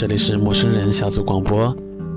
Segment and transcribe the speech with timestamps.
[0.00, 1.76] 这里是陌生人小组广播，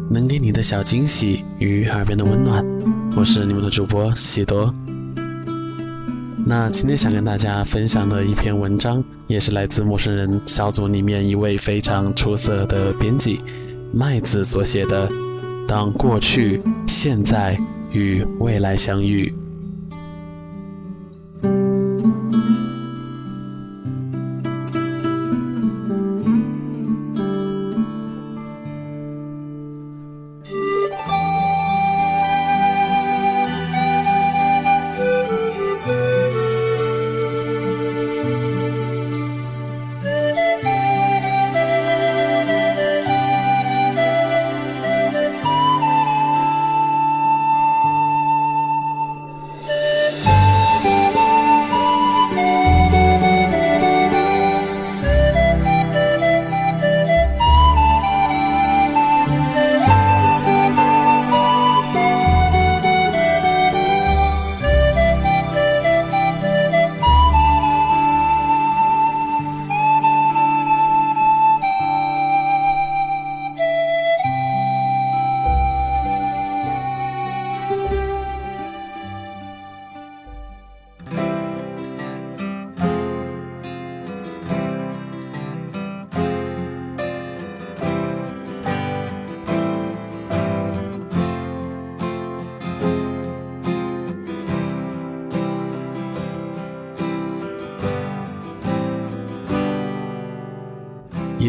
[0.10, 2.66] 能给你的小惊喜与耳边的温暖，
[3.14, 4.74] 我是你们的主播喜多。
[6.46, 13.42] 那今天想跟大家分享的一篇文章，也是来自陌生人小组里面一位非常出色的编辑
[13.92, 15.06] 麦子所写的
[15.68, 17.60] 《当过去、现在
[17.92, 19.28] 与未来相遇》。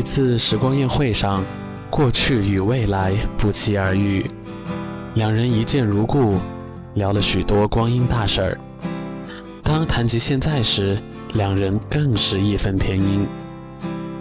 [0.05, 1.43] 次时光宴会上，
[1.89, 4.31] 过去与未来不期而遇，
[5.15, 6.39] 两人一见如故，
[6.93, 8.59] 聊了许多光阴大事儿。
[9.63, 10.99] 当谈及现在时，
[11.33, 13.27] 两人更是义愤填膺。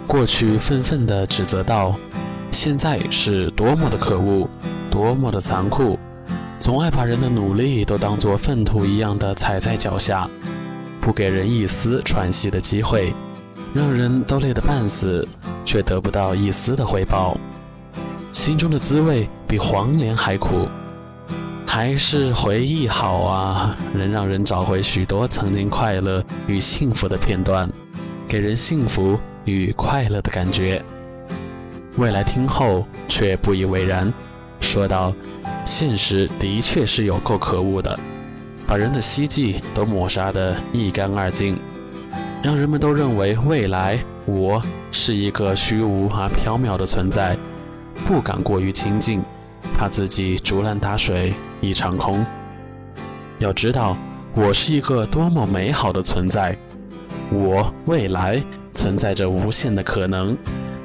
[0.06, 1.94] 过去愤愤地指责道
[2.50, 4.48] ：“现在是多么的可恶，
[4.90, 5.98] 多么的残酷，
[6.58, 10.26] 总爱把人的努力都当作粪土一样的踩在脚下，
[11.02, 13.12] 不给人一丝喘息的机会，
[13.74, 15.28] 让人都累得半死。”
[15.64, 17.36] 却得不到一丝的回报，
[18.32, 20.68] 心中的滋味比黄连还苦。
[21.66, 27.68] 还是回忆好啊，能让人找回许多曾经快乐与幸福的片段，
[28.28, 30.80] 给人幸福与快乐的感觉。
[31.96, 34.12] 未来听后却不以为然，
[34.60, 35.12] 说道
[35.66, 37.98] ：“现实的确是有够可恶的，
[38.68, 41.56] 把人的希冀都抹杀得一干二净，
[42.40, 47.36] 让人们都认为未来。”我是一个虚无而缥缈的存在，
[48.06, 49.20] 不敢过于亲近，
[49.76, 52.24] 怕自己竹篮打水一场空。
[53.38, 53.94] 要知道，
[54.34, 56.56] 我是一个多么美好的存在，
[57.30, 58.42] 我未来
[58.72, 60.34] 存在着无限的可能，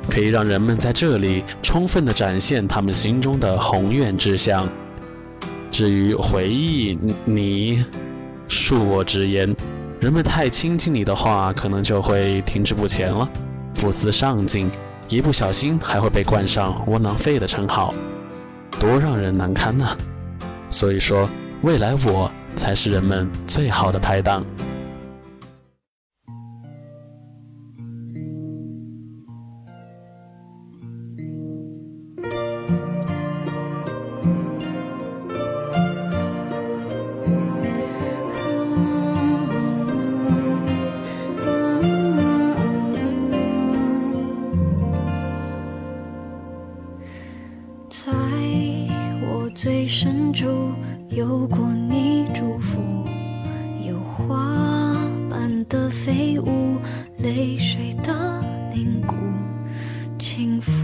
[0.10, 4.68] 可以让人们在这里充分的展现他们心中的宏愿志向。
[5.72, 7.86] 至于回忆，你
[8.50, 9.56] 恕我直言。
[10.00, 13.30] 人们太亲近你的话，可能就会停滞不前了，
[13.74, 14.72] 不思上进，
[15.10, 17.94] 一不小心还会被冠上窝囊废的称号，
[18.80, 19.98] 多让人难堪呐！
[20.70, 21.30] 所以说，
[21.64, 24.46] 未来我才是人们最好的拍档。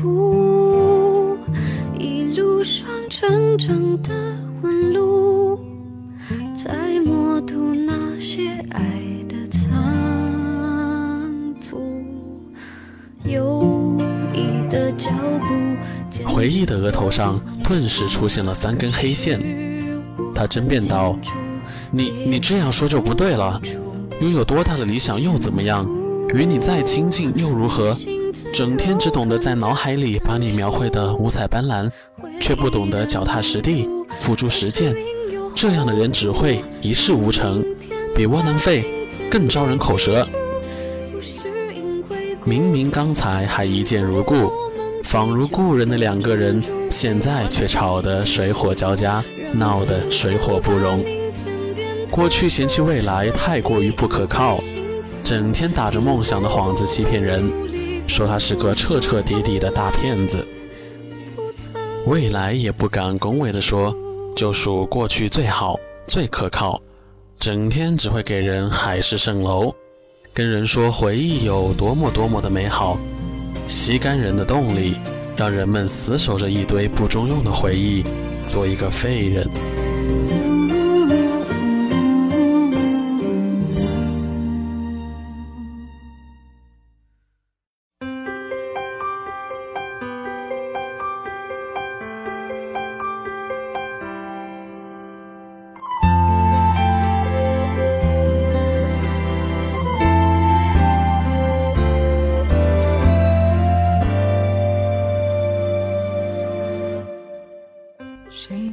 [0.06, 0.13] 水
[1.36, 1.50] 的
[1.98, 2.63] 凝固，轻抚
[3.10, 4.13] 真正的
[4.62, 5.60] 纹路，
[6.56, 8.81] 在默读那些爱
[9.28, 9.66] 的残
[11.60, 11.81] 阻。
[13.24, 13.98] 犹
[14.34, 15.10] 疑的脚
[15.40, 19.42] 步，回忆的额头上顿时出现了三根黑线。
[20.36, 21.18] 他争辩道
[21.92, 23.60] ：“你你这样说就不对了。
[24.22, 25.86] 拥有多大的理想又怎么样？
[26.34, 27.98] 与你再亲近又如何？
[28.53, 31.89] 整天只懂得在脑海里把你描绘的五彩斑斓，
[32.39, 33.89] 却不懂得脚踏实地
[34.19, 34.95] 付诸实践。
[35.55, 37.63] 这样的人只会一事无成，
[38.13, 40.27] 比窝囊废更招人口舌。
[42.43, 44.51] 明明刚才还一见如故，
[45.03, 49.23] 仿如故人的两个人，现在却吵得水火交加。”
[49.53, 51.01] 闹得水火不容。
[52.11, 54.59] 过去嫌弃未来太过于不可靠，
[55.23, 57.49] 整天打着梦想的幌子欺骗人，
[58.07, 60.46] 说他是个彻彻底底的大骗子。
[62.06, 63.96] 未来也不敢恭维地说，
[64.36, 66.81] 就属过去最好最可靠，
[67.40, 69.74] 整天只会给人海市蜃楼，
[70.34, 72.98] 跟人说回忆有多么多么的美好，
[73.68, 74.96] 吸干人的动力，
[75.36, 78.04] 让人们死守着一堆不中用的回忆。
[78.48, 79.50] 做一个废人。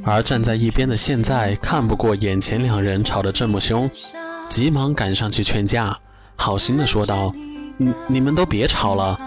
[0.05, 3.89] 而站在一边的现在看不过眼前两人吵得这么凶，
[4.49, 5.97] 急忙赶上去劝架，
[6.35, 7.33] 好心的说道
[7.77, 9.17] ：“你你们都别吵了，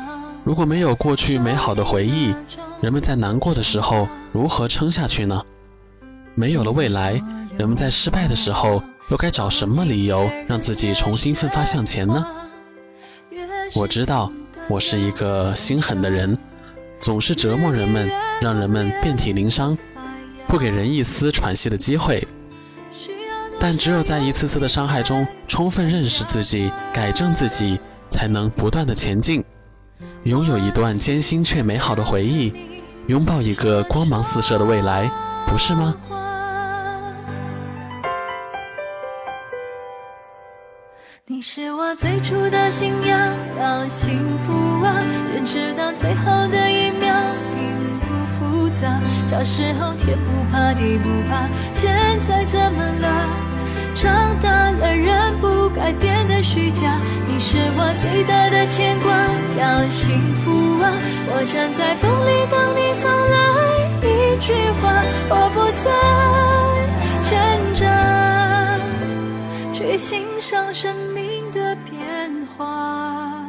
[0.44, 2.34] 如果没有过去美好的回忆，
[2.82, 5.43] 人们在难过的时候如何撑下去呢？
[6.34, 7.22] 没有了未来，
[7.56, 12.26] 人们在失败的时候又该找什么理由让自己重新奋发向前呢？
[13.75, 14.31] 我知道，
[14.69, 16.37] 我是一个心狠的人，
[17.00, 18.11] 总是折磨人们，
[18.43, 19.76] 让人们遍体鳞伤。”
[20.48, 22.26] 不给人一丝喘息的机会，
[23.58, 29.44] 但只有在一次次的伤害中充分认识自己、改正自己，才能不断的前进，
[30.25, 32.54] 拥有一段艰辛却美好的回忆，
[33.08, 35.10] 拥抱一个光芒四射的未来，
[35.46, 35.94] 不是吗？
[41.28, 47.12] 你是我最初的信仰，让幸福啊，坚持到最后的一秒。
[49.25, 53.08] 小时候天不怕地不怕，现在怎么了？
[53.94, 57.00] 长大了人不该变得虚假。
[57.26, 59.11] 你是我最大的牵挂，
[59.58, 60.93] 要幸福啊！
[61.28, 63.37] 我站在风里等你送来
[64.02, 64.52] 一句
[64.82, 64.93] 话，
[65.31, 65.88] 我不再
[67.31, 67.34] 挣
[67.75, 67.82] 扎，
[69.72, 73.43] 去欣赏生命的变化，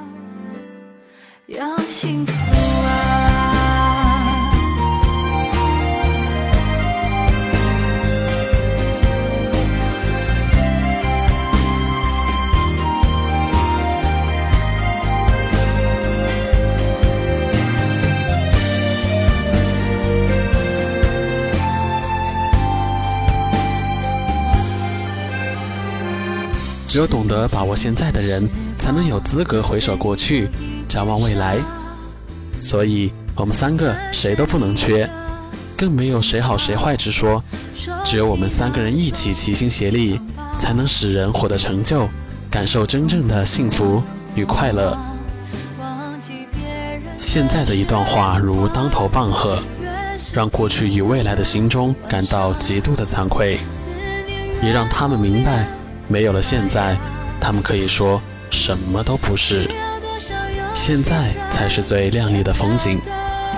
[1.48, 2.37] 要幸福。
[26.98, 30.50] 只有懂得把握现在的人，才能有资格回首过去，
[30.90, 31.56] 展望未来。
[32.58, 35.08] 所以，我们三个谁都不能缺，
[35.78, 37.44] 更没有谁好谁坏之说。
[38.04, 40.20] 只有我们三个人一起齐心协力，
[40.58, 42.10] 才能使人获得成就，
[42.50, 44.02] 感受真正的幸福
[44.34, 44.98] 与快乐。
[47.16, 49.60] 现在的一段话如当头棒喝，
[50.34, 53.60] 让过去与未来的心中感到极度的惭愧，
[54.64, 55.68] 也让他们明白。
[56.08, 56.98] 没有了现在，
[57.40, 59.70] 他们可以说什么都不是。
[60.74, 63.00] 现在才是最亮丽的风景，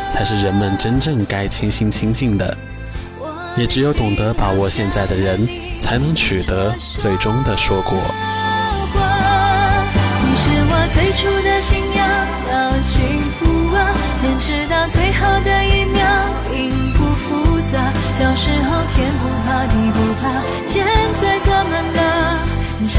[0.09, 2.57] 才是人们真正该清心清静的。
[3.57, 5.47] 也只有懂得把握现在的人，
[5.79, 7.97] 才能取得最终的硕果。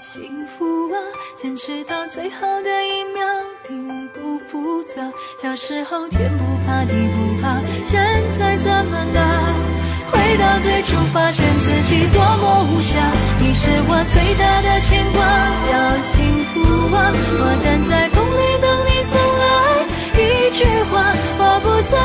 [0.00, 0.96] 幸福啊！
[1.36, 3.26] 坚持到最后的一秒，
[3.66, 5.02] 并不复杂。
[5.42, 8.00] 小时候天不怕地不怕，现
[8.38, 9.54] 在怎么了？
[10.12, 12.94] 回到最初，发现自己多么无暇。
[13.40, 15.18] 你是我最大的牵挂，
[15.72, 16.60] 要幸福
[16.94, 17.10] 啊！
[17.40, 19.42] 我站在风里等你送来
[20.14, 21.98] 一句话，我不再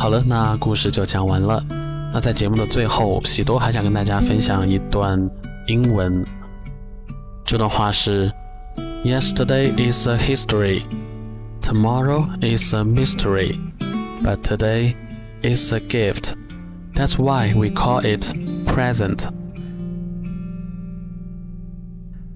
[0.00, 1.62] 好了，那故事就讲完了。
[2.10, 5.30] 那在节目的最后，喜多还想跟大家分享一段
[5.66, 6.24] 英文。
[7.44, 8.32] 这段话是
[9.04, 10.80] ：Yesterday is a history,
[11.60, 13.54] tomorrow is a mystery,
[14.24, 14.94] but today
[15.42, 16.32] is a gift.
[16.94, 18.24] That's why we call it
[18.64, 19.28] present.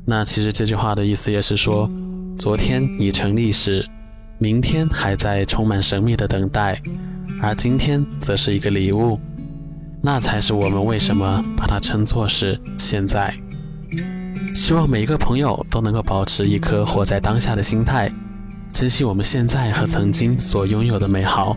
[0.04, 1.90] 那其实这句话的意思也是说，
[2.37, 3.88] 昨天已成历史，
[4.44, 6.78] 明天还在充满神秘的等待。
[7.40, 9.18] 而今天则是一个礼物，
[10.02, 13.32] 那才是我们为什么把它称作是现在。
[14.54, 18.12] 希望每一个朋友都能够保持一颗活在当下的心态，
[18.70, 21.56] 珍惜我们现在和曾经所拥有的美好。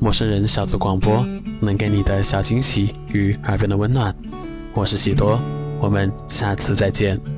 [0.00, 1.26] 陌生人小组广播
[1.60, 4.14] 能给你的小惊喜与耳边的温暖，
[4.78, 5.40] 我是喜多，
[5.80, 7.37] 我们下次再见。